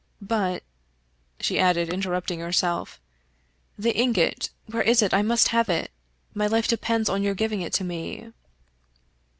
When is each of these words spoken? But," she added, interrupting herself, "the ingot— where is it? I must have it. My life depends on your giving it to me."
But," 0.23 0.63
she 1.39 1.59
added, 1.59 1.93
interrupting 1.93 2.39
herself, 2.39 2.99
"the 3.77 3.95
ingot— 3.95 4.49
where 4.71 4.81
is 4.81 5.03
it? 5.03 5.13
I 5.13 5.21
must 5.21 5.49
have 5.49 5.69
it. 5.69 5.91
My 6.33 6.47
life 6.47 6.67
depends 6.67 7.07
on 7.07 7.21
your 7.21 7.35
giving 7.35 7.61
it 7.61 7.73
to 7.73 7.83
me." 7.83 8.31